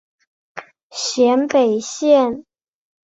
[0.89, 2.43] 咸北线